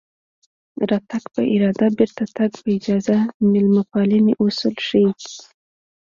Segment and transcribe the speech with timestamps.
[0.89, 5.09] راتګ په اراده بېرته تګ په اجازه د مېلمه پالنې اصول ښيي